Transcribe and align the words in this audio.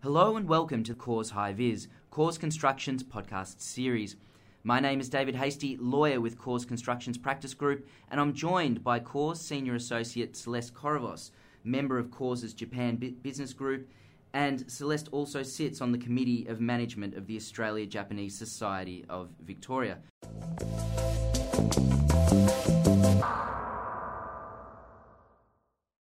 Hello 0.00 0.36
and 0.36 0.48
welcome 0.48 0.84
to 0.84 0.94
Corrs 0.94 1.32
High 1.32 1.52
Vis, 1.52 1.88
Corrs 2.12 2.38
Construction's 2.38 3.02
podcast 3.02 3.60
series. 3.60 4.14
My 4.62 4.78
name 4.78 5.00
is 5.00 5.08
David 5.08 5.34
Hasty, 5.34 5.76
lawyer 5.76 6.20
with 6.20 6.38
Corrs 6.38 6.68
Construction's 6.68 7.18
practice 7.18 7.52
group, 7.52 7.84
and 8.08 8.20
I'm 8.20 8.32
joined 8.32 8.84
by 8.84 9.00
Corrs 9.00 9.38
Senior 9.38 9.74
Associate 9.74 10.36
Celeste 10.36 10.72
Korovos, 10.72 11.32
member 11.64 11.98
of 11.98 12.12
Corrs's 12.12 12.54
Japan 12.54 12.94
Business 13.22 13.52
Group, 13.52 13.90
and 14.32 14.70
Celeste 14.70 15.08
also 15.10 15.42
sits 15.42 15.80
on 15.80 15.90
the 15.90 15.98
Committee 15.98 16.46
of 16.46 16.60
Management 16.60 17.14
of 17.14 17.26
the 17.26 17.36
Australia 17.36 17.84
Japanese 17.84 18.38
Society 18.38 19.04
of 19.08 19.30
Victoria. 19.44 19.98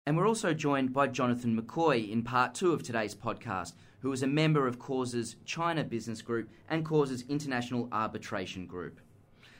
And 0.07 0.15
we're 0.15 0.25
also 0.25 0.53
joined 0.53 0.93
by 0.93 1.07
Jonathan 1.07 1.61
McCoy 1.61 2.09
in 2.09 2.23
part 2.23 2.55
two 2.55 2.71
of 2.71 2.81
today's 2.81 3.13
podcast, 3.13 3.73
who 3.99 4.13
is 4.13 4.23
a 4.23 4.27
member 4.27 4.65
of 4.65 4.79
Corrs's 4.79 5.35
China 5.43 5.83
Business 5.83 6.21
Group 6.21 6.49
and 6.69 6.85
Corrs's 6.85 7.25
International 7.27 7.89
Arbitration 7.91 8.67
Group. 8.67 9.01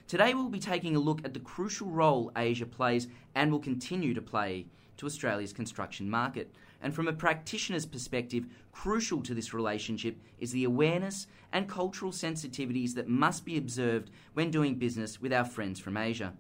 Today 0.07 0.33
we'll 0.33 0.47
be 0.47 0.57
taking 0.57 0.95
a 0.95 1.02
look 1.02 1.19
at 1.25 1.33
the 1.33 1.41
crucial 1.41 1.89
role 1.89 2.31
Asia 2.38 2.65
plays 2.65 3.09
and 3.35 3.52
will 3.52 3.59
continue 3.59 4.13
to 4.13 4.21
play 4.21 4.67
to 4.95 5.05
Australia's 5.05 5.52
construction 5.52 6.09
market. 6.09 6.55
And 6.81 6.95
from 6.95 7.09
a 7.09 7.13
practitioner's 7.13 7.85
perspective, 7.85 8.45
crucial 8.71 9.21
to 9.23 9.33
this 9.33 9.53
relationship 9.53 10.16
is 10.39 10.53
the 10.53 10.63
awareness 10.63 11.27
and 11.52 11.67
cultural 11.67 12.13
sensitivities 12.13 12.93
that 12.93 13.09
must 13.09 13.43
be 13.43 13.57
observed 13.57 14.11
when 14.33 14.49
doing 14.49 14.75
business 14.75 15.19
with 15.19 15.33
our 15.33 15.43
friends 15.43 15.77
from 15.77 15.97
Asia. 15.97 16.31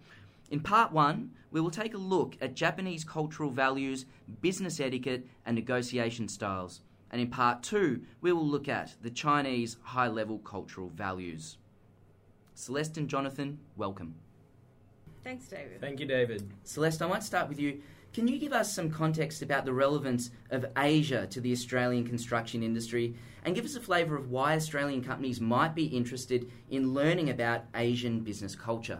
In 0.49 0.61
part 0.61 0.91
one, 0.91 1.31
we 1.51 1.59
will 1.59 1.71
take 1.71 1.93
a 1.93 1.97
look 1.97 2.37
at 2.39 2.55
Japanese 2.55 3.03
cultural 3.03 3.49
values, 3.49 4.05
business 4.41 4.79
etiquette, 4.79 5.27
and 5.45 5.55
negotiation 5.55 6.27
styles. 6.27 6.81
And 7.11 7.21
in 7.21 7.29
part 7.29 7.63
two, 7.63 8.01
we 8.21 8.31
will 8.31 8.47
look 8.47 8.67
at 8.67 8.95
the 9.01 9.09
Chinese 9.09 9.77
high 9.81 10.07
level 10.07 10.39
cultural 10.39 10.89
values. 10.89 11.57
Celeste 12.53 12.97
and 12.97 13.09
Jonathan, 13.09 13.59
welcome. 13.75 14.15
Thanks, 15.23 15.47
David. 15.47 15.81
Thank 15.81 15.99
you, 15.99 16.05
David. 16.05 16.49
Celeste, 16.63 17.01
I 17.01 17.07
might 17.07 17.23
start 17.23 17.49
with 17.49 17.59
you. 17.59 17.81
Can 18.13 18.27
you 18.27 18.39
give 18.39 18.53
us 18.53 18.73
some 18.73 18.89
context 18.89 19.41
about 19.41 19.65
the 19.65 19.73
relevance 19.73 20.31
of 20.49 20.65
Asia 20.77 21.27
to 21.27 21.41
the 21.41 21.51
Australian 21.51 22.07
construction 22.07 22.63
industry 22.63 23.13
and 23.43 23.53
give 23.53 23.65
us 23.65 23.75
a 23.75 23.81
flavour 23.81 24.15
of 24.15 24.31
why 24.31 24.55
Australian 24.55 25.03
companies 25.03 25.41
might 25.41 25.75
be 25.75 25.85
interested 25.85 26.49
in 26.69 26.93
learning 26.93 27.29
about 27.29 27.65
Asian 27.75 28.21
business 28.21 28.55
culture? 28.55 28.99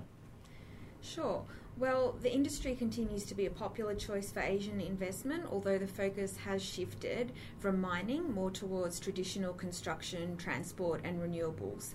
Sure. 1.02 1.44
Well, 1.78 2.16
the 2.24 2.34
industry 2.34 2.74
continues 2.74 3.24
to 3.26 3.36
be 3.36 3.46
a 3.46 3.52
popular 3.52 3.94
choice 3.94 4.32
for 4.32 4.40
Asian 4.40 4.82
investment, 4.82 5.46
although 5.52 5.78
the 5.78 5.86
focus 5.86 6.36
has 6.38 6.64
shifted 6.64 7.32
from 7.60 7.80
mining 7.80 8.34
more 8.34 8.50
towards 8.50 9.00
traditional 9.00 9.54
construction, 9.54 10.38
transport, 10.38 11.02
and 11.04 11.22
renewables. 11.22 11.94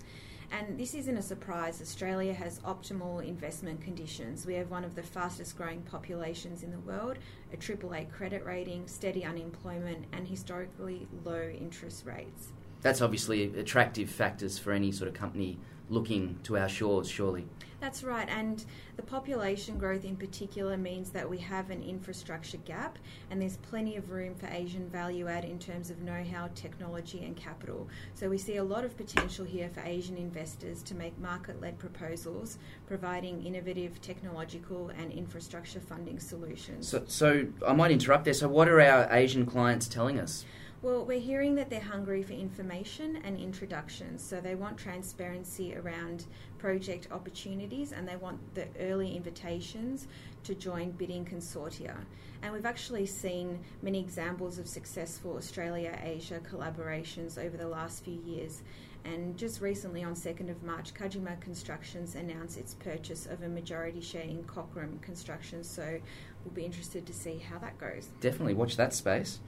And 0.51 0.79
this 0.79 0.93
isn't 0.93 1.17
a 1.17 1.21
surprise. 1.21 1.81
Australia 1.81 2.33
has 2.33 2.59
optimal 2.59 3.25
investment 3.27 3.81
conditions. 3.81 4.45
We 4.45 4.53
have 4.53 4.69
one 4.69 4.85
of 4.85 4.95
the 4.95 5.03
fastest 5.03 5.57
growing 5.57 5.81
populations 5.81 6.63
in 6.63 6.71
the 6.71 6.79
world, 6.79 7.17
a 7.51 7.57
AAA 7.57 8.09
credit 8.11 8.45
rating, 8.45 8.87
steady 8.87 9.25
unemployment, 9.25 10.05
and 10.13 10.27
historically 10.27 11.07
low 11.25 11.49
interest 11.49 12.05
rates. 12.05 12.53
That's 12.81 13.01
obviously 13.01 13.45
attractive 13.57 14.09
factors 14.09 14.59
for 14.59 14.71
any 14.71 14.91
sort 14.91 15.07
of 15.07 15.13
company 15.13 15.57
looking 15.89 16.39
to 16.43 16.57
our 16.57 16.69
shores, 16.69 17.09
surely. 17.09 17.45
That's 17.83 18.01
right, 18.01 18.29
and 18.29 18.63
the 18.95 19.01
population 19.01 19.77
growth 19.77 20.05
in 20.05 20.15
particular 20.15 20.77
means 20.77 21.09
that 21.09 21.29
we 21.29 21.37
have 21.39 21.69
an 21.69 21.83
infrastructure 21.83 22.55
gap, 22.55 22.97
and 23.29 23.41
there's 23.41 23.57
plenty 23.57 23.97
of 23.97 24.09
room 24.09 24.35
for 24.35 24.47
Asian 24.47 24.87
value 24.87 25.27
add 25.27 25.43
in 25.43 25.59
terms 25.59 25.89
of 25.89 25.99
know 25.99 26.23
how, 26.31 26.49
technology, 26.55 27.25
and 27.25 27.35
capital. 27.35 27.89
So 28.15 28.29
we 28.29 28.37
see 28.37 28.55
a 28.55 28.63
lot 28.63 28.85
of 28.85 28.95
potential 28.95 29.43
here 29.43 29.67
for 29.67 29.81
Asian 29.81 30.15
investors 30.15 30.81
to 30.83 30.95
make 30.95 31.19
market 31.19 31.59
led 31.59 31.77
proposals, 31.77 32.57
providing 32.87 33.45
innovative 33.45 33.99
technological 33.99 34.89
and 34.97 35.11
infrastructure 35.11 35.81
funding 35.81 36.19
solutions. 36.19 36.87
So, 36.87 37.03
so 37.07 37.47
I 37.67 37.73
might 37.73 37.91
interrupt 37.91 38.23
there. 38.23 38.33
So, 38.33 38.47
what 38.47 38.69
are 38.69 38.79
our 38.79 39.11
Asian 39.11 39.45
clients 39.45 39.89
telling 39.89 40.21
us? 40.21 40.45
Well, 40.83 41.05
we're 41.05 41.21
hearing 41.21 41.55
that 41.55 41.69
they're 41.69 41.79
hungry 41.79 42.23
for 42.23 42.33
information 42.33 43.21
and 43.23 43.39
introductions. 43.39 44.21
So 44.21 44.41
they 44.41 44.55
want 44.55 44.77
transparency 44.77 45.77
around 45.77 46.25
project 46.57 47.07
opportunities 47.09 47.93
and 47.93 48.05
they 48.05 48.17
want 48.17 48.53
the 48.53 48.67
early 48.81 49.15
invitations 49.15 50.09
to 50.43 50.53
join 50.53 50.91
bidding 50.91 51.23
consortia. 51.23 51.95
And 52.41 52.51
we've 52.51 52.65
actually 52.65 53.05
seen 53.05 53.61
many 53.81 53.97
examples 53.97 54.59
of 54.59 54.67
successful 54.67 55.37
Australia 55.37 55.97
Asia 56.03 56.41
collaborations 56.51 57.37
over 57.37 57.55
the 57.55 57.69
last 57.69 58.03
few 58.03 58.21
years. 58.25 58.61
And 59.05 59.37
just 59.37 59.61
recently, 59.61 60.03
on 60.03 60.15
2nd 60.15 60.49
of 60.49 60.63
March, 60.63 60.93
Kajima 60.93 61.39
Constructions 61.39 62.15
announced 62.15 62.57
its 62.57 62.73
purchase 62.73 63.25
of 63.25 63.41
a 63.41 63.47
majority 63.47 64.01
share 64.01 64.23
in 64.23 64.43
Cockram 64.43 65.01
Construction. 65.01 65.63
So 65.63 65.97
we'll 66.43 66.53
be 66.53 66.65
interested 66.65 67.05
to 67.05 67.13
see 67.13 67.37
how 67.37 67.57
that 67.59 67.77
goes. 67.77 68.09
Definitely 68.19 68.55
watch 68.55 68.75
that 68.75 68.93
space. 68.93 69.39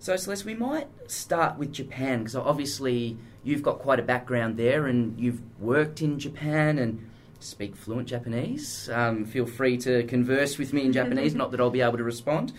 So, 0.00 0.16
Celeste, 0.16 0.46
we 0.46 0.54
might 0.54 0.88
start 1.10 1.58
with 1.58 1.72
Japan 1.72 2.20
because 2.20 2.34
obviously 2.34 3.18
you've 3.44 3.62
got 3.62 3.80
quite 3.80 4.00
a 4.00 4.02
background 4.02 4.56
there 4.56 4.86
and 4.86 5.20
you've 5.20 5.42
worked 5.60 6.00
in 6.00 6.18
Japan 6.18 6.78
and 6.78 7.06
speak 7.38 7.76
fluent 7.76 8.08
Japanese. 8.08 8.88
Um, 8.90 9.26
feel 9.26 9.44
free 9.44 9.76
to 9.76 10.04
converse 10.04 10.56
with 10.56 10.72
me 10.72 10.86
in 10.86 10.94
Japanese, 10.94 11.34
not 11.34 11.50
that 11.50 11.60
I'll 11.60 11.68
be 11.68 11.82
able 11.82 11.98
to 11.98 12.02
respond. 12.02 12.54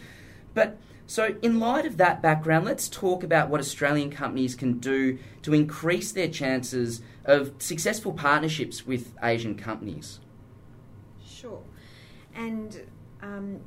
But 0.53 0.78
so, 1.07 1.35
in 1.41 1.59
light 1.59 1.88
of 1.88 1.97
that 1.97 2.22
background, 2.22 2.66
let's 2.66 2.88
talk 2.88 3.24
about 3.24 3.50
what 3.50 3.59
Australian 3.59 4.12
companies 4.12 4.53
can 4.53 4.78
do 4.78 5.18
to 5.41 5.56
increase 5.56 6.12
their 6.12 6.30
chances 6.30 7.01
of 7.25 7.53
successful 7.57 8.13
partnerships 8.13 8.85
with 8.85 9.16
Asian 9.24 9.56
companies. 9.56 10.19
Sure. 11.25 11.63
And 12.35 12.84
um, 13.24 13.62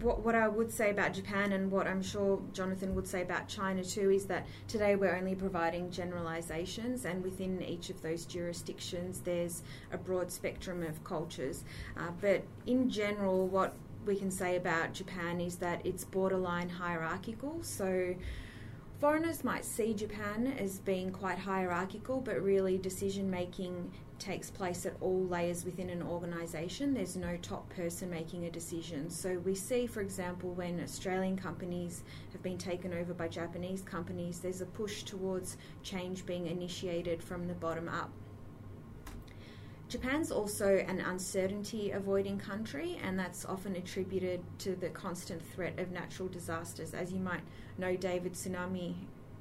what, 0.00 0.24
what 0.24 0.34
I 0.34 0.48
would 0.48 0.72
say 0.72 0.90
about 0.90 1.14
Japan 1.14 1.52
and 1.52 1.70
what 1.70 1.86
I'm 1.86 2.02
sure 2.02 2.40
Jonathan 2.52 2.94
would 2.94 3.06
say 3.06 3.22
about 3.22 3.48
China 3.48 3.84
too 3.84 4.10
is 4.10 4.26
that 4.26 4.46
today 4.68 4.96
we're 4.96 5.14
only 5.14 5.34
providing 5.34 5.90
generalizations, 5.90 7.04
and 7.04 7.22
within 7.22 7.62
each 7.62 7.90
of 7.90 8.02
those 8.02 8.24
jurisdictions, 8.24 9.20
there's 9.20 9.62
a 9.92 9.98
broad 9.98 10.30
spectrum 10.30 10.82
of 10.82 11.02
cultures. 11.04 11.64
Uh, 11.96 12.10
but 12.20 12.42
in 12.66 12.90
general, 12.90 13.46
what 13.46 13.74
we 14.04 14.16
can 14.16 14.30
say 14.30 14.56
about 14.56 14.92
Japan 14.92 15.40
is 15.40 15.56
that 15.56 15.84
it's 15.84 16.04
borderline 16.04 16.68
hierarchical. 16.68 17.58
So 17.62 18.14
foreigners 19.04 19.44
might 19.44 19.66
see 19.66 19.92
Japan 19.92 20.54
as 20.58 20.78
being 20.78 21.12
quite 21.12 21.36
hierarchical, 21.36 22.22
but 22.22 22.42
really 22.42 22.78
decision 22.78 23.30
making 23.30 23.92
takes 24.18 24.50
place 24.50 24.86
at 24.86 24.94
all 25.02 25.26
layers 25.26 25.62
within 25.62 25.90
an 25.90 26.02
organisation. 26.02 26.94
There's 26.94 27.14
no 27.14 27.36
top 27.42 27.68
person 27.68 28.08
making 28.08 28.46
a 28.46 28.50
decision. 28.50 29.10
So 29.10 29.36
we 29.44 29.54
see, 29.56 29.86
for 29.86 30.00
example, 30.00 30.54
when 30.54 30.80
Australian 30.80 31.36
companies 31.36 32.02
have 32.32 32.42
been 32.42 32.56
taken 32.56 32.94
over 32.94 33.12
by 33.12 33.28
Japanese 33.28 33.82
companies, 33.82 34.38
there's 34.38 34.62
a 34.62 34.66
push 34.66 35.02
towards 35.02 35.58
change 35.82 36.24
being 36.24 36.46
initiated 36.46 37.22
from 37.22 37.46
the 37.46 37.52
bottom 37.52 37.90
up. 37.90 38.10
Japan's 39.88 40.32
also 40.32 40.76
an 40.88 41.00
uncertainty 41.00 41.90
avoiding 41.90 42.38
country, 42.38 42.98
and 43.02 43.18
that's 43.18 43.44
often 43.44 43.76
attributed 43.76 44.42
to 44.60 44.74
the 44.76 44.88
constant 44.88 45.42
threat 45.54 45.78
of 45.78 45.90
natural 45.90 46.28
disasters. 46.28 46.94
As 46.94 47.12
you 47.12 47.20
might 47.20 47.42
know, 47.78 47.96
David, 47.96 48.32
tsunami 48.32 48.94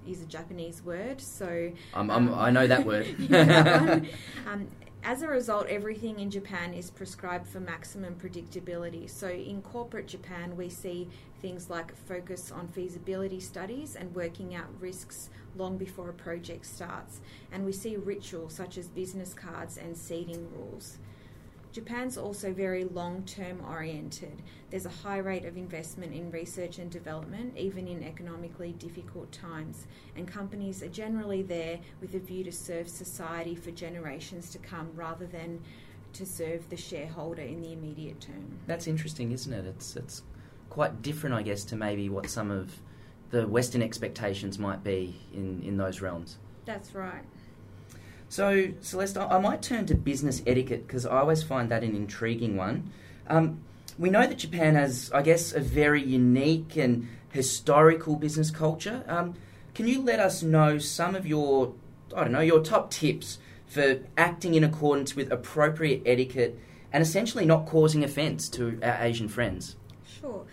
is 0.08 0.22
a 0.22 0.26
Japanese 0.26 0.84
word, 0.84 1.22
so 1.22 1.72
um, 1.94 2.12
i 2.12 2.52
know 2.52 2.68
that 2.68 2.86
word. 2.86 3.08
um, 4.48 4.68
as 5.04 5.22
a 5.22 5.28
result, 5.28 5.68
everything 5.68 6.20
in 6.20 6.32
Japan 6.32 6.74
is 6.74 6.90
prescribed 6.90 7.48
for 7.48 7.60
maximum 7.60 8.16
predictability. 8.16 9.10
So, 9.10 9.28
in 9.28 9.62
corporate 9.62 10.08
Japan, 10.08 10.56
we 10.56 10.70
see 10.70 11.10
things 11.42 11.70
like 11.70 11.96
focus 12.08 12.52
on 12.52 12.70
feasibility 12.70 13.42
studies 13.42 13.96
and 13.96 14.16
working 14.16 14.56
out 14.56 14.68
risks 14.80 15.30
long 15.58 15.78
before 15.78 16.10
a 16.10 16.14
project 16.14 16.66
starts. 16.66 17.20
And 17.52 17.66
we 17.66 17.74
see 17.74 17.98
rituals 17.98 18.54
such 18.54 18.78
as 18.78 18.88
business 18.88 19.34
cards 19.34 19.78
and 19.78 19.98
seating 19.98 20.48
rules. 20.56 20.98
Japan's 21.74 22.20
also 22.20 22.54
very 22.54 22.84
long 22.84 23.24
term 23.24 23.60
oriented. 23.68 24.44
There's 24.70 24.86
a 24.86 24.90
high 24.90 25.18
rate 25.18 25.44
of 25.44 25.58
investment 25.58 26.14
in 26.14 26.30
research 26.30 26.78
and 26.78 26.90
development, 26.90 27.58
even 27.58 27.88
in 27.88 28.04
economically 28.04 28.74
difficult 28.74 29.32
times, 29.32 29.88
and 30.16 30.28
companies 30.28 30.84
are 30.84 30.88
generally 30.88 31.42
there 31.42 31.80
with 32.00 32.14
a 32.14 32.20
view 32.20 32.44
to 32.44 32.52
serve 32.52 32.88
society 32.88 33.56
for 33.56 33.72
generations 33.72 34.52
to 34.52 34.60
come 34.60 34.92
rather 34.96 35.26
than 35.26 35.60
to 36.14 36.28
serve 36.28 36.70
the 36.70 36.78
shareholder 36.78 37.42
in 37.42 37.60
the 37.60 37.74
immediate 37.74 38.22
term. 38.22 38.60
That's 38.68 38.86
interesting, 38.86 39.32
isn't 39.32 39.52
it? 39.52 39.66
It's, 39.66 39.96
it's 39.96 40.22
quite 40.70 41.02
different, 41.02 41.36
I 41.36 41.42
guess, 41.42 41.64
to 41.66 41.76
maybe 41.76 42.08
what 42.08 42.30
some 42.30 42.52
of 42.52 42.72
the 43.32 43.48
Western 43.48 43.82
expectations 43.82 44.60
might 44.60 44.84
be 44.84 45.20
in, 45.34 45.64
in 45.64 45.78
those 45.78 46.02
realms. 46.02 46.38
That's 46.66 46.94
right. 46.94 47.24
So, 48.34 48.70
Celeste, 48.82 49.18
I 49.18 49.38
might 49.38 49.62
turn 49.62 49.86
to 49.86 49.94
business 49.94 50.42
etiquette 50.48 50.88
because 50.88 51.06
I 51.06 51.20
always 51.20 51.44
find 51.44 51.70
that 51.70 51.84
an 51.84 51.96
intriguing 51.96 52.58
one. 52.58 52.90
Um, 53.28 53.60
we 54.00 54.10
know 54.10 54.26
that 54.26 54.40
Japan 54.40 54.74
has, 54.74 55.12
I 55.14 55.22
guess, 55.22 55.54
a 55.54 55.60
very 55.60 56.02
unique 56.02 56.76
and 56.76 57.08
historical 57.30 58.16
business 58.16 58.50
culture. 58.50 59.04
Um, 59.08 59.36
can 59.76 59.88
you 59.88 60.02
let 60.02 60.20
us 60.20 60.42
know 60.42 60.80
some 60.80 61.14
of 61.14 61.28
your, 61.28 61.76
I 62.16 62.24
don't 62.24 62.32
know, 62.32 62.40
your 62.40 62.62
top 62.62 62.90
tips 62.90 63.38
for 63.68 64.00
acting 64.18 64.56
in 64.56 64.64
accordance 64.64 65.16
with 65.16 65.32
appropriate 65.32 66.02
etiquette 66.04 66.58
and 66.92 67.04
essentially 67.04 67.46
not 67.46 67.68
causing 67.68 68.04
offence 68.04 68.50
to 68.50 68.80
our 68.82 68.98
Asian 69.00 69.28
friends? 69.28 69.76
Sure. 70.08 70.44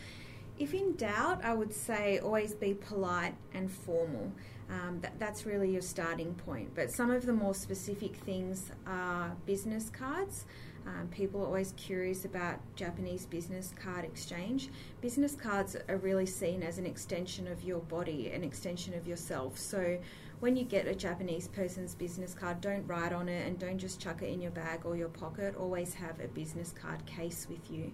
If 0.59 0.75
in 0.75 0.97
doubt, 0.97 1.43
I 1.43 1.55
would 1.55 1.73
say 1.73 2.19
always 2.19 2.53
be 2.53 2.75
polite 2.75 3.37
and 3.55 3.73
formal. 3.73 4.33
Um, 4.71 5.01
that, 5.01 5.19
that's 5.19 5.47
really 5.47 5.73
your 5.73 5.83
starting 5.83 6.33
point. 6.35 6.71
But 6.75 6.93
some 6.93 7.11
of 7.11 7.27
the 7.27 7.33
more 7.33 7.55
specific 7.55 8.15
things 8.15 8.71
are 8.87 9.35
business 9.45 9.91
cards. 9.91 10.45
Um, 10.87 11.09
people 11.09 11.43
are 11.43 11.47
always 11.47 11.75
curious 11.77 12.25
about 12.25 12.59
Japanese 12.75 13.27
business 13.27 13.75
card 13.83 14.05
exchange. 14.05 14.71
Business 15.01 15.35
cards 15.35 15.77
are 15.89 15.97
really 15.97 16.27
seen 16.27 16.63
as 16.63 16.79
an 16.79 16.87
extension 16.87 17.47
of 17.49 17.63
your 17.63 17.81
body, 17.81 18.31
an 18.31 18.45
extension 18.45 18.95
of 18.95 19.07
yourself. 19.07 19.59
So 19.59 19.99
when 20.41 20.57
you 20.57 20.65
get 20.65 20.87
a 20.87 20.95
Japanese 20.95 21.49
person's 21.49 21.95
business 21.95 22.33
card, 22.33 22.61
don't 22.61 22.87
write 22.87 23.13
on 23.13 23.29
it 23.29 23.47
and 23.47 23.59
don't 23.59 23.79
just 23.79 24.01
chuck 24.01 24.23
it 24.23 24.29
in 24.29 24.41
your 24.41 24.53
bag 24.53 24.81
or 24.85 24.97
your 24.97 25.09
pocket. 25.09 25.55
Always 25.57 25.95
have 25.95 26.19
a 26.21 26.29
business 26.29 26.73
card 26.73 27.05
case 27.05 27.47
with 27.51 27.71
you. 27.71 27.93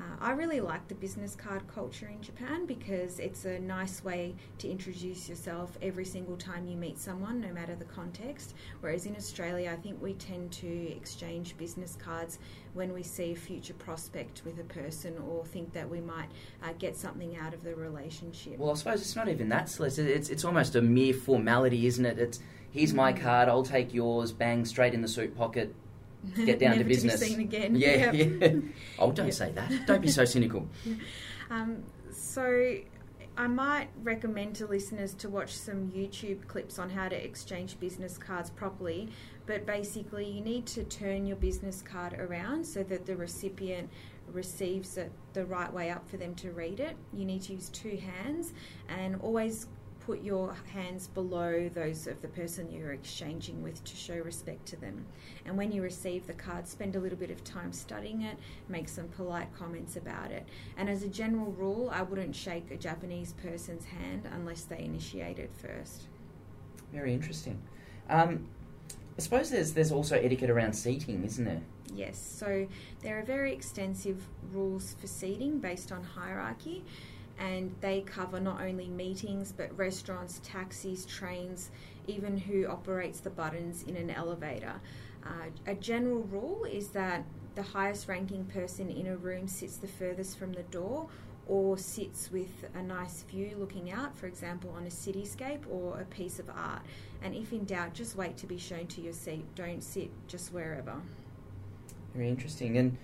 Uh, 0.00 0.16
I 0.20 0.30
really 0.32 0.60
like 0.60 0.86
the 0.88 0.94
business 0.94 1.34
card 1.34 1.62
culture 1.66 2.08
in 2.08 2.22
Japan 2.22 2.64
because 2.64 3.18
it's 3.18 3.44
a 3.44 3.58
nice 3.58 4.02
way 4.02 4.34
to 4.58 4.68
introduce 4.68 5.28
yourself 5.28 5.76
every 5.82 6.04
single 6.04 6.36
time 6.36 6.66
you 6.66 6.76
meet 6.76 6.98
someone, 6.98 7.40
no 7.40 7.52
matter 7.52 7.74
the 7.74 7.84
context. 7.84 8.54
Whereas 8.80 9.04
in 9.04 9.14
Australia, 9.16 9.70
I 9.72 9.76
think 9.76 10.00
we 10.00 10.14
tend 10.14 10.52
to 10.52 10.92
exchange 10.92 11.56
business 11.58 11.96
cards 12.02 12.38
when 12.72 12.94
we 12.94 13.02
see 13.02 13.32
a 13.32 13.36
future 13.36 13.74
prospect 13.74 14.42
with 14.44 14.58
a 14.58 14.64
person 14.64 15.18
or 15.28 15.44
think 15.44 15.72
that 15.74 15.88
we 15.88 16.00
might 16.00 16.28
uh, 16.62 16.72
get 16.78 16.96
something 16.96 17.36
out 17.36 17.52
of 17.52 17.62
the 17.62 17.74
relationship. 17.74 18.58
Well, 18.58 18.70
I 18.70 18.74
suppose 18.74 19.00
it's 19.02 19.16
not 19.16 19.28
even 19.28 19.50
that, 19.50 19.68
Celeste. 19.68 19.98
It's, 19.98 20.30
it's 20.30 20.44
almost 20.44 20.76
a 20.76 20.80
mere 20.80 21.12
formality, 21.12 21.86
isn't 21.86 22.06
it? 22.06 22.18
It's 22.18 22.40
here's 22.70 22.94
my 22.94 23.12
mm. 23.12 23.20
card, 23.20 23.48
I'll 23.48 23.64
take 23.64 23.92
yours, 23.92 24.32
bang, 24.32 24.64
straight 24.64 24.94
in 24.94 25.02
the 25.02 25.08
suit 25.08 25.36
pocket 25.36 25.74
get 26.44 26.58
down 26.58 26.78
to 26.78 26.84
business. 26.84 27.20
To 27.20 27.40
again. 27.40 27.74
Yeah, 27.74 28.12
yep. 28.12 28.40
yeah. 28.40 28.60
Oh, 28.98 29.12
don't 29.12 29.32
say 29.32 29.52
that. 29.52 29.86
Don't 29.86 30.02
be 30.02 30.08
so 30.08 30.24
cynical. 30.24 30.68
Um, 31.52 31.82
so, 32.12 32.76
I 33.36 33.48
might 33.48 33.88
recommend 34.04 34.54
to 34.56 34.66
listeners 34.66 35.14
to 35.14 35.28
watch 35.28 35.52
some 35.52 35.90
YouTube 35.90 36.46
clips 36.46 36.78
on 36.78 36.88
how 36.90 37.08
to 37.08 37.16
exchange 37.16 37.80
business 37.80 38.16
cards 38.16 38.50
properly. 38.50 39.08
But 39.46 39.66
basically, 39.66 40.30
you 40.30 40.42
need 40.42 40.66
to 40.66 40.84
turn 40.84 41.26
your 41.26 41.38
business 41.38 41.82
card 41.82 42.12
around 42.12 42.64
so 42.64 42.84
that 42.84 43.04
the 43.04 43.16
recipient 43.16 43.90
receives 44.32 44.96
it 44.96 45.10
the 45.32 45.44
right 45.44 45.72
way 45.72 45.90
up 45.90 46.08
for 46.08 46.16
them 46.16 46.34
to 46.36 46.52
read 46.52 46.80
it. 46.80 46.96
You 47.12 47.24
need 47.24 47.42
to 47.42 47.54
use 47.54 47.68
two 47.70 47.96
hands 47.96 48.52
and 48.88 49.16
always 49.22 49.66
put 50.10 50.24
your 50.24 50.56
hands 50.72 51.06
below 51.06 51.70
those 51.72 52.08
of 52.08 52.20
the 52.20 52.26
person 52.26 52.68
you're 52.68 52.92
exchanging 52.92 53.62
with 53.62 53.84
to 53.84 53.94
show 53.94 54.16
respect 54.16 54.66
to 54.66 54.74
them. 54.74 55.06
And 55.44 55.56
when 55.56 55.70
you 55.70 55.82
receive 55.82 56.26
the 56.26 56.32
card, 56.32 56.66
spend 56.66 56.96
a 56.96 56.98
little 56.98 57.16
bit 57.16 57.30
of 57.30 57.44
time 57.44 57.72
studying 57.72 58.22
it, 58.22 58.36
make 58.68 58.88
some 58.88 59.06
polite 59.06 59.46
comments 59.56 59.94
about 59.94 60.32
it. 60.32 60.44
And 60.76 60.90
as 60.90 61.04
a 61.04 61.08
general 61.08 61.52
rule, 61.52 61.92
I 61.94 62.02
wouldn't 62.02 62.34
shake 62.34 62.72
a 62.72 62.76
Japanese 62.76 63.34
person's 63.34 63.84
hand 63.84 64.28
unless 64.34 64.62
they 64.62 64.80
initiate 64.80 65.38
it 65.38 65.52
first. 65.54 66.08
Very 66.92 67.14
interesting. 67.14 67.62
Um, 68.08 68.48
I 69.16 69.20
suppose 69.20 69.48
there's 69.48 69.74
there's 69.74 69.92
also 69.92 70.16
etiquette 70.16 70.50
around 70.50 70.72
seating, 70.72 71.22
isn't 71.22 71.44
there? 71.44 71.62
Yes. 71.94 72.18
So 72.18 72.66
there 73.00 73.20
are 73.20 73.22
very 73.22 73.52
extensive 73.52 74.26
rules 74.52 74.96
for 75.00 75.06
seating 75.06 75.60
based 75.60 75.92
on 75.92 76.02
hierarchy 76.02 76.82
and 77.40 77.74
they 77.80 78.02
cover 78.02 78.38
not 78.38 78.60
only 78.60 78.86
meetings 78.86 79.52
but 79.56 79.76
restaurants, 79.76 80.40
taxis, 80.44 81.06
trains, 81.06 81.70
even 82.06 82.36
who 82.36 82.66
operates 82.66 83.20
the 83.20 83.30
buttons 83.30 83.82
in 83.84 83.96
an 83.96 84.10
elevator. 84.10 84.74
Uh, 85.24 85.48
a 85.66 85.74
general 85.74 86.22
rule 86.24 86.64
is 86.64 86.88
that 86.88 87.24
the 87.54 87.62
highest 87.62 88.08
ranking 88.08 88.44
person 88.44 88.90
in 88.90 89.08
a 89.08 89.16
room 89.16 89.48
sits 89.48 89.76
the 89.76 89.88
furthest 89.88 90.38
from 90.38 90.52
the 90.52 90.62
door 90.64 91.08
or 91.46 91.76
sits 91.76 92.30
with 92.30 92.64
a 92.74 92.82
nice 92.82 93.22
view 93.22 93.56
looking 93.58 93.90
out, 93.90 94.16
for 94.16 94.26
example, 94.26 94.70
on 94.76 94.84
a 94.84 94.90
cityscape 94.90 95.60
or 95.68 96.00
a 96.00 96.04
piece 96.04 96.38
of 96.38 96.48
art. 96.48 96.82
And 97.22 97.34
if 97.34 97.52
in 97.52 97.64
doubt, 97.64 97.92
just 97.92 98.16
wait 98.16 98.36
to 98.38 98.46
be 98.46 98.56
shown 98.56 98.86
to 98.88 99.00
your 99.00 99.12
seat. 99.12 99.44
Don't 99.56 99.82
sit 99.82 100.10
just 100.28 100.52
wherever. 100.52 100.94
Very 102.14 102.28
interesting. 102.28 102.76
And 102.78 102.96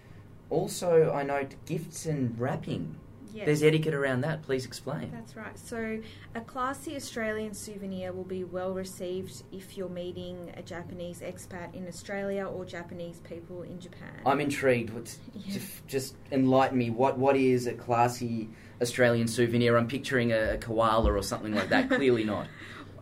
also, 0.48 1.12
I 1.12 1.24
note 1.24 1.56
gifts 1.66 2.06
and 2.06 2.38
wrapping 2.38 2.94
Yes. 3.36 3.44
There's 3.44 3.62
etiquette 3.62 3.92
around 3.92 4.22
that. 4.22 4.42
Please 4.42 4.64
explain. 4.64 5.10
That's 5.12 5.36
right. 5.36 5.58
So, 5.58 6.00
a 6.34 6.40
classy 6.40 6.96
Australian 6.96 7.52
souvenir 7.52 8.10
will 8.14 8.24
be 8.24 8.44
well 8.44 8.72
received 8.72 9.42
if 9.52 9.76
you're 9.76 9.90
meeting 9.90 10.54
a 10.56 10.62
Japanese 10.62 11.20
expat 11.20 11.74
in 11.74 11.86
Australia 11.86 12.46
or 12.46 12.64
Japanese 12.64 13.20
people 13.20 13.60
in 13.60 13.78
Japan. 13.78 14.22
I'm 14.24 14.40
intrigued. 14.40 14.86
Yeah. 15.34 15.58
Just 15.86 16.16
enlighten 16.32 16.78
me. 16.78 16.88
What 16.90 17.18
What 17.18 17.36
is 17.36 17.66
a 17.66 17.74
classy 17.74 18.48
Australian 18.80 19.28
souvenir? 19.28 19.76
I'm 19.76 19.86
picturing 19.86 20.32
a, 20.32 20.54
a 20.54 20.58
koala 20.58 21.12
or 21.12 21.22
something 21.22 21.54
like 21.54 21.68
that. 21.68 21.90
Clearly 21.90 22.24
not. 22.24 22.48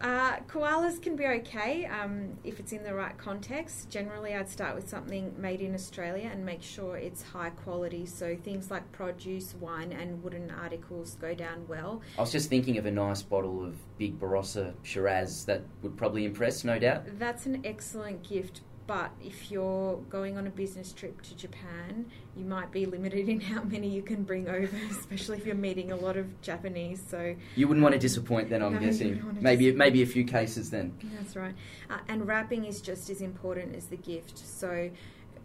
Uh, 0.05 0.37
koalas 0.49 1.01
can 1.01 1.17
be 1.17 1.25
okay 1.25 1.87
um, 1.87 2.37
if 2.45 2.61
it's 2.61 2.73
in 2.73 2.85
the 2.85 2.95
right 2.95 3.17
context. 3.17 3.89
Generally, 3.89 4.35
I'd 4.35 4.51
start 4.51 4.75
with 4.75 4.87
something 4.87 5.35
made 5.39 5.63
in 5.63 5.75
Australia 5.75 6.29
and 6.31 6.45
make 6.45 6.63
sure 6.63 6.99
it's 6.99 7.23
high 7.23 7.49
quality. 7.49 8.05
So 8.05 8.37
things 8.37 8.71
like 8.71 8.93
produce, 8.93 9.55
wine, 9.55 9.93
and 9.93 10.23
wooden 10.23 10.51
articles 10.51 11.17
go 11.19 11.35
down 11.35 11.67
well. 11.69 12.03
I 12.19 12.21
was 12.21 12.33
just 12.33 12.51
thinking 12.51 12.77
of 12.77 12.85
a 12.85 12.91
nice 12.91 13.23
bottle 13.23 13.65
of 13.65 13.77
Big 13.97 14.21
Barossa 14.21 14.75
Shiraz 14.83 15.47
that 15.47 15.63
would 15.81 15.97
probably 15.97 16.27
impress, 16.27 16.65
no 16.65 16.79
doubt. 16.79 17.05
That's 17.19 17.47
an 17.47 17.63
excellent 17.65 18.29
gift, 18.29 18.61
but 18.87 19.13
if 19.23 19.51
you're 19.51 19.97
going 20.11 20.37
on 20.37 20.47
a 20.47 20.51
business 20.51 20.93
trip 20.93 21.23
to 21.23 21.37
Japan, 21.37 22.07
you 22.37 22.45
might 22.45 22.71
be 22.71 22.85
limited 22.85 23.29
in 23.29 23.41
how 23.41 23.63
many 23.63 23.89
you 23.89 24.03
can 24.03 24.25
bring 24.25 24.49
over, 24.49 24.77
especially 24.91 25.39
if 25.39 25.47
you're 25.47 25.55
meeting 25.55 25.93
a 25.93 25.97
lot 25.97 26.17
of 26.17 26.41
Japanese. 26.43 27.03
So 27.09 27.35
you 27.57 27.67
wouldn't 27.67 27.83
want 27.83 27.95
to 27.95 27.99
disappoint, 27.99 28.51
then 28.51 28.63
I'm 28.63 28.75
no, 28.75 28.81
guessing. 28.81 29.39
Maybe 29.41 29.73
maybe 29.73 30.03
a 30.03 30.07
few 30.07 30.25
cases 30.25 30.71
then. 30.71 30.95
That's 31.19 31.37
right. 31.37 31.55
Uh, 31.89 31.99
and 32.09 32.27
wrapping 32.27 32.65
is 32.67 32.81
just 32.81 33.09
as 33.09 33.21
important 33.21 33.75
as 33.75 33.87
the 33.87 33.97
gift. 33.97 34.39
So 34.39 34.91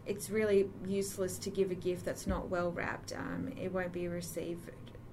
it's 0.05 0.29
really 0.29 0.69
useless 0.85 1.37
to 1.37 1.49
give 1.49 1.71
a 1.71 1.75
gift 1.75 2.03
that's 2.03 2.27
not 2.27 2.49
well 2.49 2.71
wrapped. 2.71 3.13
Um, 3.13 3.53
it 3.61 3.71
won't 3.71 3.93
be 3.93 4.07
received 4.07 4.71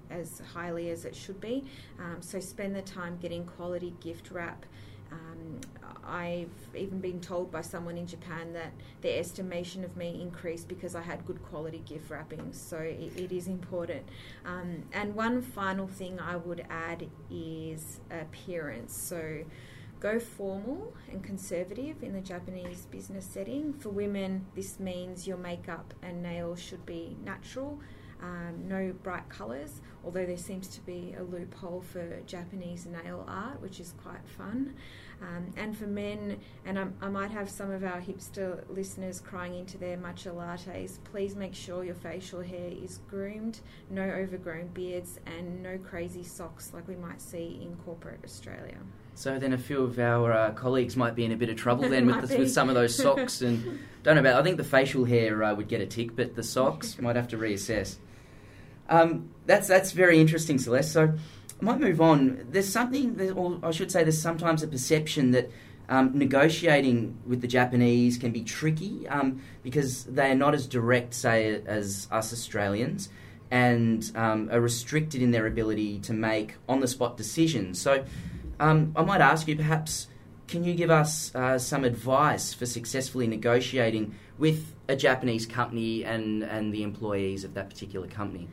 as 0.09 0.41
highly 0.53 0.89
as 0.89 1.05
it 1.05 1.15
should 1.15 1.39
be. 1.39 1.65
Um, 1.99 2.17
so 2.21 2.39
spend 2.39 2.75
the 2.75 2.81
time 2.81 3.17
getting 3.21 3.45
quality 3.45 3.93
gift 4.01 4.31
wrap. 4.31 4.65
Um, 5.11 5.59
I've 6.07 6.49
even 6.75 6.99
been 6.99 7.19
told 7.19 7.51
by 7.51 7.61
someone 7.61 7.97
in 7.97 8.07
Japan 8.07 8.53
that 8.53 8.71
their 9.01 9.19
estimation 9.19 9.83
of 9.83 9.97
me 9.97 10.21
increased 10.21 10.67
because 10.67 10.95
I 10.95 11.01
had 11.01 11.25
good 11.25 11.43
quality 11.43 11.83
gift 11.85 12.09
wrapping. 12.09 12.53
So 12.53 12.77
it, 12.77 13.11
it 13.17 13.31
is 13.31 13.47
important. 13.47 14.03
Um, 14.45 14.83
and 14.93 15.15
one 15.15 15.41
final 15.41 15.87
thing 15.87 16.19
I 16.19 16.37
would 16.37 16.65
add 16.69 17.07
is 17.29 17.99
appearance. 18.09 18.95
So 18.95 19.43
go 19.99 20.19
formal 20.19 20.93
and 21.11 21.23
conservative 21.23 22.03
in 22.03 22.13
the 22.13 22.21
Japanese 22.21 22.85
business 22.85 23.25
setting. 23.25 23.73
For 23.73 23.89
women, 23.89 24.45
this 24.55 24.79
means 24.79 25.27
your 25.27 25.37
makeup 25.37 25.93
and 26.01 26.23
nails 26.23 26.61
should 26.61 26.85
be 26.85 27.17
natural. 27.23 27.79
Um, 28.21 28.67
no 28.67 28.93
bright 29.03 29.29
colours, 29.29 29.81
although 30.07 30.25
there 30.25 30.37
seems 30.37 30.69
to 30.69 30.79
be 30.85 31.13
a 31.19 31.21
loophole 31.21 31.83
for 31.91 32.21
Japanese 32.25 32.85
nail 32.85 33.25
art, 33.27 33.61
which 33.61 33.81
is 33.81 33.93
quite 34.01 34.25
fun. 34.37 34.73
Um, 35.21 35.51
and 35.57 35.77
for 35.77 35.85
men, 35.85 36.39
and 36.65 36.79
I, 36.79 36.85
I, 37.01 37.09
might 37.09 37.29
have 37.31 37.49
some 37.49 37.71
of 37.71 37.83
our 37.83 37.99
hipster 37.99 38.63
listeners 38.69 39.19
crying 39.19 39.53
into 39.55 39.77
their 39.77 39.97
matcha 39.97 40.33
lattes, 40.33 40.97
please 41.11 41.35
make 41.35 41.53
sure 41.53 41.83
your 41.83 41.95
facial 41.95 42.41
hair 42.41 42.69
is 42.71 42.99
groomed, 43.09 43.59
no 43.89 44.03
overgrown 44.03 44.67
beards, 44.67 45.19
and 45.25 45.61
no 45.61 45.77
crazy 45.77 46.23
socks 46.23 46.71
like 46.73 46.87
we 46.87 46.95
might 46.95 47.19
see 47.19 47.59
in 47.61 47.75
corporate 47.83 48.21
Australia. 48.23 48.77
So 49.15 49.39
then, 49.39 49.51
a 49.51 49.57
few 49.57 49.81
of 49.83 49.99
our 49.99 50.31
uh, 50.31 50.51
colleagues 50.51 50.95
might 50.95 51.15
be 51.15 51.25
in 51.25 51.33
a 51.33 51.37
bit 51.37 51.49
of 51.49 51.57
trouble 51.57 51.89
then 51.89 52.05
with, 52.05 52.29
the, 52.29 52.37
with 52.37 52.51
some 52.51 52.69
of 52.69 52.75
those 52.75 52.95
socks. 52.95 53.41
And 53.41 53.79
don't 54.03 54.15
know 54.15 54.21
about. 54.21 54.39
I 54.39 54.43
think 54.43 54.55
the 54.55 54.63
facial 54.63 55.03
hair 55.03 55.43
uh, 55.43 55.53
would 55.53 55.67
get 55.67 55.81
a 55.81 55.85
tick, 55.85 56.15
but 56.15 56.35
the 56.35 56.43
socks 56.43 56.97
might 57.01 57.17
have 57.17 57.27
to 57.29 57.37
reassess. 57.37 57.97
Um, 58.89 59.29
that's 59.45 59.67
that's 59.67 59.91
very 59.91 60.19
interesting, 60.19 60.57
Celeste. 60.59 60.91
So 60.91 61.13
I 61.59 61.63
might 61.63 61.79
move 61.79 62.01
on. 62.01 62.45
There's 62.49 62.69
something, 62.69 63.19
or 63.31 63.59
I 63.63 63.71
should 63.71 63.91
say, 63.91 64.03
there's 64.03 64.21
sometimes 64.21 64.63
a 64.63 64.67
perception 64.67 65.31
that 65.31 65.49
um, 65.89 66.11
negotiating 66.17 67.17
with 67.25 67.41
the 67.41 67.47
Japanese 67.47 68.17
can 68.17 68.31
be 68.31 68.43
tricky 68.43 69.07
um, 69.07 69.41
because 69.63 70.03
they 70.03 70.31
are 70.31 70.35
not 70.35 70.53
as 70.53 70.67
direct, 70.67 71.13
say, 71.13 71.61
as 71.65 72.07
us 72.11 72.33
Australians, 72.33 73.09
and 73.49 74.11
um, 74.15 74.49
are 74.51 74.59
restricted 74.59 75.21
in 75.21 75.31
their 75.31 75.47
ability 75.47 75.99
to 75.99 76.13
make 76.13 76.55
on 76.67 76.81
the 76.81 76.87
spot 76.87 77.17
decisions. 77.17 77.79
So 77.81 78.03
um, 78.59 78.93
I 78.95 79.03
might 79.03 79.21
ask 79.21 79.47
you, 79.47 79.55
perhaps, 79.55 80.07
can 80.47 80.63
you 80.63 80.73
give 80.73 80.89
us 80.89 81.33
uh, 81.33 81.57
some 81.57 81.83
advice 81.83 82.53
for 82.53 82.65
successfully 82.65 83.27
negotiating 83.27 84.15
with 84.37 84.75
a 84.87 84.95
Japanese 84.95 85.45
company 85.45 86.03
and, 86.03 86.43
and 86.43 86.73
the 86.73 86.83
employees 86.83 87.43
of 87.43 87.53
that 87.53 87.69
particular 87.69 88.07
company? 88.07 88.47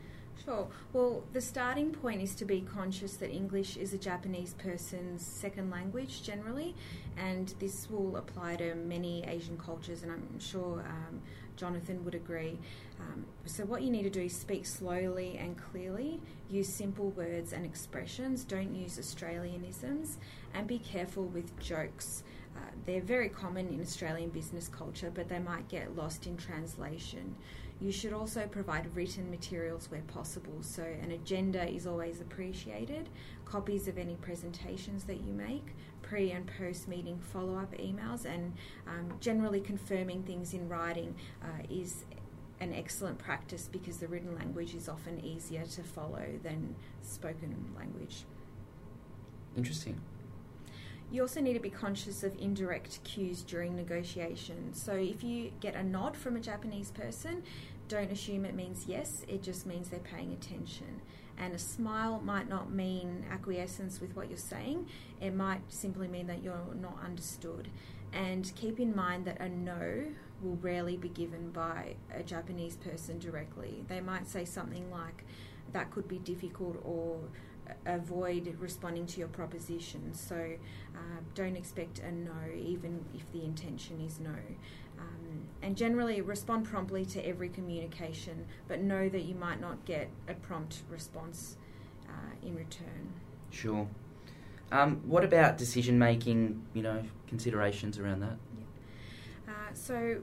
Well, 0.93 1.23
the 1.33 1.41
starting 1.41 1.91
point 1.91 2.21
is 2.21 2.35
to 2.35 2.45
be 2.45 2.61
conscious 2.61 3.15
that 3.17 3.31
English 3.31 3.77
is 3.77 3.93
a 3.93 3.97
Japanese 3.97 4.53
person's 4.53 5.25
second 5.25 5.71
language 5.71 6.21
generally, 6.21 6.75
and 7.17 7.53
this 7.59 7.89
will 7.89 8.17
apply 8.17 8.57
to 8.57 8.75
many 8.75 9.23
Asian 9.25 9.57
cultures, 9.57 10.03
and 10.03 10.11
I'm 10.11 10.39
sure 10.39 10.85
um, 10.87 11.21
Jonathan 11.55 12.05
would 12.05 12.15
agree. 12.15 12.59
Um, 12.99 13.25
so, 13.45 13.65
what 13.65 13.81
you 13.81 13.89
need 13.89 14.03
to 14.03 14.09
do 14.09 14.21
is 14.21 14.35
speak 14.35 14.65
slowly 14.65 15.37
and 15.37 15.57
clearly, 15.57 16.21
use 16.49 16.69
simple 16.69 17.09
words 17.11 17.51
and 17.51 17.65
expressions, 17.65 18.43
don't 18.43 18.75
use 18.75 18.99
Australianisms, 18.99 20.17
and 20.53 20.67
be 20.67 20.79
careful 20.79 21.25
with 21.25 21.57
jokes. 21.59 22.23
Uh, 22.55 22.59
they're 22.85 23.01
very 23.01 23.29
common 23.29 23.67
in 23.67 23.81
Australian 23.81 24.29
business 24.29 24.67
culture, 24.67 25.11
but 25.13 25.27
they 25.27 25.39
might 25.39 25.67
get 25.67 25.95
lost 25.95 26.25
in 26.25 26.37
translation. 26.37 27.35
You 27.81 27.91
should 27.91 28.13
also 28.13 28.47
provide 28.47 28.95
written 28.95 29.29
materials 29.29 29.91
where 29.91 30.01
possible, 30.01 30.57
so 30.61 30.83
an 30.83 31.11
agenda 31.11 31.67
is 31.67 31.85
always 31.85 32.21
appreciated, 32.21 33.09
copies 33.43 33.89
of 33.89 33.97
any 33.97 34.15
presentations 34.15 35.03
that 35.05 35.21
you 35.21 35.33
make, 35.33 35.75
pre 36.01 36.31
and 36.31 36.49
post 36.57 36.87
meeting 36.87 37.19
follow 37.33 37.57
up 37.57 37.73
emails, 37.73 38.25
and 38.25 38.53
um, 38.87 39.13
generally 39.19 39.59
confirming 39.59 40.23
things 40.23 40.53
in 40.53 40.69
writing 40.69 41.13
uh, 41.43 41.63
is 41.69 42.05
an 42.61 42.73
excellent 42.73 43.17
practice 43.17 43.67
because 43.69 43.97
the 43.97 44.07
written 44.07 44.33
language 44.35 44.73
is 44.73 44.87
often 44.87 45.19
easier 45.25 45.65
to 45.65 45.83
follow 45.83 46.25
than 46.43 46.75
spoken 47.01 47.73
language. 47.77 48.23
Interesting. 49.57 49.99
You 51.11 51.21
also 51.21 51.39
need 51.39 51.53
to 51.53 51.59
be 51.59 51.69
conscious 51.69 52.23
of 52.23 52.35
indirect 52.39 53.03
cues 53.03 53.41
during 53.41 53.75
negotiation. 53.75 54.73
So 54.73 54.93
if 54.93 55.23
you 55.23 55.51
get 55.59 55.75
a 55.75 55.83
nod 55.83 56.17
from 56.17 56.35
a 56.35 56.39
Japanese 56.39 56.91
person, 56.91 57.43
don't 57.87 58.11
assume 58.11 58.45
it 58.45 58.55
means 58.55 58.85
yes, 58.87 59.23
it 59.27 59.43
just 59.43 59.65
means 59.65 59.89
they're 59.89 59.99
paying 59.99 60.33
attention. 60.33 61.01
And 61.37 61.53
a 61.53 61.59
smile 61.59 62.21
might 62.23 62.49
not 62.49 62.71
mean 62.71 63.25
acquiescence 63.29 64.01
with 64.01 64.15
what 64.15 64.29
you're 64.29 64.37
saying, 64.37 64.87
it 65.21 65.35
might 65.35 65.61
simply 65.67 66.07
mean 66.07 66.27
that 66.27 66.41
you're 66.41 66.73
not 66.81 66.97
understood. 67.03 67.67
And 68.13 68.51
keep 68.55 68.79
in 68.79 68.95
mind 68.95 69.25
that 69.25 69.39
a 69.41 69.49
no 69.49 70.05
will 70.41 70.57
rarely 70.61 70.97
be 70.97 71.09
given 71.09 71.51
by 71.51 71.95
a 72.13 72.23
Japanese 72.23 72.77
person 72.77 73.19
directly. 73.19 73.83
They 73.87 73.99
might 74.01 74.27
say 74.27 74.45
something 74.45 74.89
like, 74.89 75.25
that 75.73 75.91
could 75.91 76.07
be 76.07 76.19
difficult 76.19 76.81
or 76.85 77.19
avoid 77.85 78.55
responding 78.59 79.05
to 79.07 79.19
your 79.19 79.27
proposition. 79.27 80.13
So 80.13 80.35
uh, 80.95 81.19
don't 81.33 81.55
expect 81.55 81.99
a 81.99 82.11
no, 82.11 82.31
even 82.55 83.03
if 83.13 83.31
the 83.31 83.43
intention 83.43 84.01
is 84.01 84.19
no. 84.19 84.35
Um, 84.99 85.41
and 85.61 85.75
generally, 85.75 86.21
respond 86.21 86.65
promptly 86.65 87.05
to 87.05 87.25
every 87.25 87.49
communication, 87.49 88.45
but 88.67 88.81
know 88.81 89.09
that 89.09 89.23
you 89.23 89.35
might 89.35 89.59
not 89.59 89.83
get 89.85 90.09
a 90.27 90.33
prompt 90.33 90.83
response 90.89 91.57
uh, 92.07 92.47
in 92.47 92.55
return. 92.55 93.13
Sure. 93.51 93.87
Um, 94.71 95.01
what 95.05 95.23
about 95.23 95.57
decision 95.57 95.99
making? 95.99 96.61
You 96.73 96.81
know, 96.81 97.03
considerations 97.27 97.99
around 97.99 98.21
that. 98.21 98.37
Yeah. 98.57 99.53
Uh, 99.53 99.73
so 99.73 100.21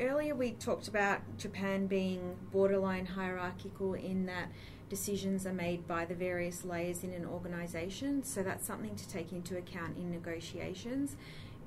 earlier 0.00 0.34
we 0.34 0.52
talked 0.52 0.88
about 0.88 1.20
Japan 1.36 1.86
being 1.86 2.36
borderline 2.52 3.06
hierarchical 3.06 3.94
in 3.94 4.26
that 4.26 4.48
decisions 4.88 5.46
are 5.46 5.52
made 5.52 5.86
by 5.86 6.04
the 6.04 6.14
various 6.14 6.64
layers 6.64 7.04
in 7.04 7.12
an 7.12 7.24
organisation, 7.24 8.24
so 8.24 8.42
that's 8.42 8.66
something 8.66 8.96
to 8.96 9.08
take 9.08 9.32
into 9.32 9.56
account 9.56 9.96
in 9.96 10.10
negotiations. 10.10 11.16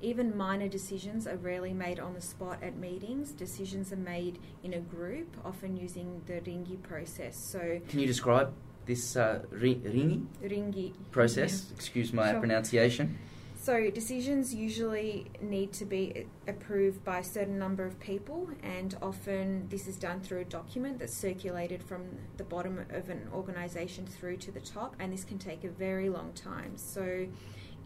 Even 0.02 0.36
minor 0.36 0.68
decisions 0.68 1.26
are 1.26 1.36
rarely 1.36 1.72
made 1.72 1.98
on 1.98 2.12
the 2.12 2.20
spot 2.20 2.58
at 2.62 2.76
meetings. 2.76 3.30
Decisions 3.30 3.90
are 3.92 3.96
made 3.96 4.38
in 4.62 4.74
a 4.74 4.80
group, 4.80 5.34
often 5.44 5.76
using 5.76 6.20
the 6.26 6.34
ringi 6.34 6.82
process. 6.82 7.36
So, 7.36 7.80
can 7.88 8.00
you 8.00 8.06
describe 8.06 8.52
this 8.84 9.16
uh, 9.16 9.40
ringi? 9.50 10.26
Ringi 10.42 10.92
process. 11.10 11.66
Yeah. 11.68 11.76
Excuse 11.76 12.12
my 12.12 12.32
sure. 12.32 12.40
pronunciation. 12.40 13.18
So 13.64 13.90
decisions 13.90 14.54
usually 14.54 15.30
need 15.40 15.72
to 15.72 15.86
be 15.86 16.26
approved 16.46 17.02
by 17.02 17.20
a 17.20 17.24
certain 17.24 17.58
number 17.58 17.86
of 17.86 17.98
people, 17.98 18.50
and 18.62 18.94
often 19.00 19.66
this 19.70 19.88
is 19.88 19.96
done 19.96 20.20
through 20.20 20.40
a 20.40 20.44
document 20.44 20.98
that's 20.98 21.16
circulated 21.16 21.82
from 21.82 22.04
the 22.36 22.44
bottom 22.44 22.84
of 22.90 23.08
an 23.08 23.26
organisation 23.32 24.06
through 24.06 24.36
to 24.36 24.52
the 24.52 24.60
top, 24.60 24.94
and 24.98 25.10
this 25.10 25.24
can 25.24 25.38
take 25.38 25.64
a 25.64 25.70
very 25.70 26.10
long 26.10 26.34
time. 26.34 26.76
So, 26.76 27.26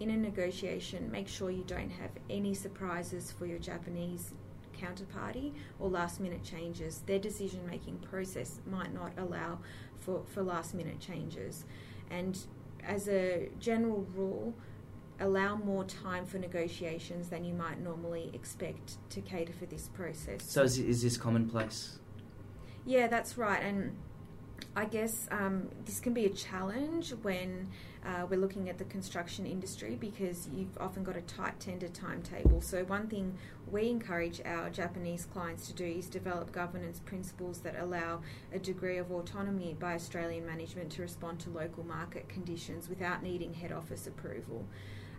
in 0.01 0.11
a 0.11 0.17
negotiation, 0.17 1.13
make 1.13 1.29
sure 1.29 1.49
you 1.49 1.63
don't 1.65 1.91
have 1.91 2.11
any 2.29 2.55
surprises 2.55 3.31
for 3.31 3.47
your 3.47 3.61
Japanese 3.61 4.33
counterparty 4.77 5.53
or 5.79 5.89
last 5.89 6.19
minute 6.19 6.43
changes. 6.43 7.05
Their 7.07 7.21
decision 7.21 7.61
making 7.71 7.99
process 7.99 8.59
might 8.67 8.93
not 8.93 9.13
allow 9.17 9.61
for, 10.01 10.25
for 10.27 10.43
last 10.43 10.75
minute 10.75 10.99
changes. 10.99 11.67
And 12.11 12.37
as 12.85 13.09
a 13.09 13.49
general 13.61 14.05
rule, 14.13 14.55
allow 15.21 15.57
more 15.57 15.85
time 15.85 16.25
for 16.25 16.39
negotiations 16.39 17.29
than 17.29 17.45
you 17.45 17.55
might 17.55 17.81
normally 17.81 18.31
expect 18.35 18.97
to 19.11 19.21
cater 19.21 19.53
for 19.53 19.67
this 19.67 19.89
process. 19.89 20.43
So, 20.45 20.63
is, 20.63 20.79
is 20.79 21.03
this 21.03 21.17
commonplace? 21.17 21.99
Yeah, 22.87 23.09
that's 23.09 23.37
right. 23.37 23.63
And 23.63 23.97
I 24.77 24.85
guess 24.85 25.27
um, 25.31 25.69
this 25.85 25.99
can 25.99 26.15
be 26.15 26.27
a 26.27 26.31
challenge 26.31 27.11
when 27.23 27.69
uh, 28.07 28.27
we're 28.31 28.39
looking 28.39 28.69
at 28.69 28.79
the 28.79 28.85
construction 28.85 29.45
industry 29.45 29.97
because 30.01 30.49
you've 30.53 30.79
often 30.79 31.03
got 31.03 31.17
a 31.17 31.21
tight 31.23 31.59
tender 31.59 31.89
timetable. 31.89 32.61
So, 32.61 32.85
one 32.85 33.09
thing 33.09 33.37
we 33.71 33.89
encourage 33.89 34.41
our 34.45 34.71
Japanese 34.71 35.27
clients 35.27 35.67
to 35.67 35.75
do 35.75 35.85
is 35.85 36.07
develop 36.07 36.53
governance 36.53 37.01
principles 37.01 37.59
that 37.61 37.77
allow 37.79 38.21
a 38.53 38.59
degree 38.59 38.99
of 38.99 39.11
autonomy 39.11 39.77
by 39.79 39.95
Australian 39.95 40.47
management 40.47 40.91
to 40.93 41.03
respond 41.03 41.41
to 41.41 41.51
local 41.51 41.85
market 41.85 42.29
conditions 42.29 42.89
without 42.89 43.23
needing 43.23 43.55
head 43.55 43.73
office 43.73 44.07
approval. 44.07 44.65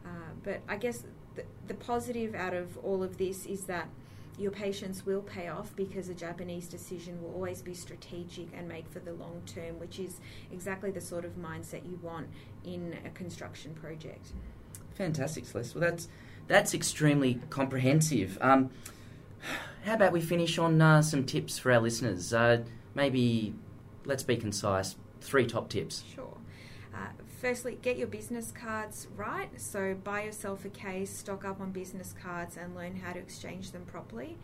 Uh, 0.06 0.32
but 0.44 0.62
I 0.68 0.78
guess 0.78 1.04
the, 1.36 1.44
the 1.68 1.74
positive 1.74 2.36
out 2.36 2.54
of 2.54 2.78
all 2.80 3.04
of 3.04 3.18
this 3.18 3.46
is 3.46 3.66
that 3.66 3.90
your 4.38 4.52
patience 4.52 5.06
will 5.06 5.22
pay 5.22 5.50
off 5.50 5.76
because 5.76 6.08
a 6.08 6.14
Japanese 6.14 6.68
decision 6.68 7.22
will 7.22 7.34
always 7.34 7.62
be 7.62 7.74
strategic 7.74 8.48
and 8.56 8.68
made 8.68 8.88
for 8.88 9.00
the 9.00 9.12
long 9.14 9.42
term, 9.46 9.78
which 9.80 10.00
is 10.00 10.22
exactly 10.52 10.92
the 10.92 11.02
sort 11.02 11.26
of 11.26 11.36
mindset 11.36 11.86
you 11.90 12.00
want 12.02 12.28
in 12.64 12.98
a 13.06 13.10
construction 13.10 13.74
project. 13.74 14.28
Fantastic, 14.96 15.46
Celeste. 15.46 15.76
Well, 15.76 15.90
that's 15.90 16.08
that's 16.48 16.74
extremely 16.74 17.40
comprehensive. 17.50 18.38
Um, 18.42 18.70
how 19.84 19.94
about 19.94 20.12
we 20.14 20.22
finish 20.22 20.58
on 20.58 20.82
uh, 20.82 21.02
some 21.02 21.26
tips 21.26 21.60
for 21.60 21.72
our 21.72 21.80
listeners? 21.80 22.34
Uh, 22.34 22.64
maybe 22.96 23.54
let's 24.06 24.24
be 24.24 24.38
concise. 24.38 24.96
Three 25.22 25.46
top 25.46 25.70
tips. 25.70 26.04
Sure. 26.16 26.29
Firstly, 27.40 27.80
get 27.82 27.98
your 27.98 28.08
business 28.08 28.52
cards 28.52 29.08
right. 29.16 29.50
So, 29.62 29.96
buy 30.04 30.24
yourself 30.24 30.66
a 30.66 30.70
case, 30.70 31.10
stock 31.10 31.46
up 31.46 31.62
on 31.62 31.72
business 31.72 32.14
cards, 32.22 32.58
and 32.58 32.76
learn 32.76 32.98
how 32.98 33.14
to 33.14 33.20
exchange 33.20 33.72
them 33.72 33.86
properly. 33.86 34.38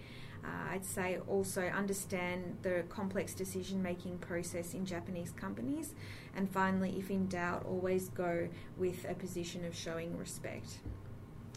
Uh, 0.45 0.73
I'd 0.73 0.85
say 0.85 1.17
also 1.27 1.63
understand 1.63 2.57
the 2.61 2.85
complex 2.87 3.33
decision 3.33 3.83
making 3.83 4.19
process 4.19 4.73
in 4.73 4.85
Japanese 4.85 5.33
companies. 5.35 5.93
And 6.37 6.49
finally, 6.49 6.95
if 6.97 7.09
in 7.09 7.27
doubt, 7.27 7.65
always 7.67 8.09
go 8.09 8.47
with 8.77 9.05
a 9.09 9.13
position 9.13 9.65
of 9.65 9.75
showing 9.75 10.17
respect. 10.17 10.77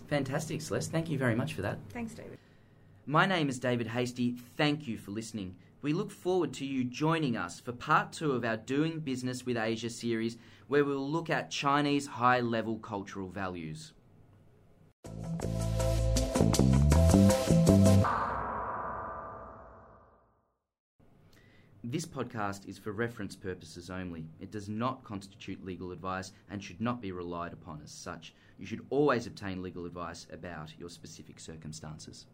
Fantastic, 0.09 0.61
Celeste. 0.61 0.91
Thank 0.91 1.09
you 1.09 1.19
very 1.19 1.37
much 1.37 1.55
for 1.55 1.63
that. 1.63 1.79
Thanks, 1.91 2.15
David. 2.15 2.39
My 3.07 3.27
name 3.27 3.49
is 3.49 3.61
David 3.61 3.87
Hasty. 3.87 4.35
Thank 4.57 4.89
you 4.89 4.99
for 4.99 5.13
listening. 5.13 5.55
We 5.81 5.93
look 5.93 6.11
forward 6.11 6.53
to 6.55 6.67
you 6.67 6.83
joining 6.83 7.37
us 7.37 7.61
for 7.61 7.71
part 7.71 8.13
two 8.13 8.33
of 8.33 8.45
our 8.45 8.57
Doing 8.57 8.99
Business 8.99 9.47
with 9.47 9.57
Asia 9.57 9.89
series, 9.89 10.37
where 10.67 10.85
we 10.85 10.91
will 10.93 11.09
look 11.09 11.31
at 11.31 11.53
Chinese 11.53 12.05
high 12.05 12.41
level 12.41 12.79
cultural 12.79 13.29
values. 13.29 13.93
This 21.85 22.05
podcast 22.05 22.69
is 22.69 22.77
for 22.77 22.91
reference 22.91 23.37
purposes 23.37 23.89
only. 23.89 24.27
It 24.41 24.51
does 24.51 24.69
not 24.69 25.05
constitute 25.05 25.65
legal 25.65 25.93
advice 25.93 26.33
and 26.51 26.63
should 26.63 26.81
not 26.81 27.01
be 27.01 27.13
relied 27.13 27.53
upon 27.53 27.83
as 27.85 27.93
such. 27.93 28.35
You 28.59 28.67
should 28.67 28.85
always 28.91 29.29
obtain 29.29 29.63
legal 29.63 29.87
advice 29.87 30.27
about 30.33 30.73
your 30.77 30.91
specific 30.91 31.39
circumstances. 31.39 32.27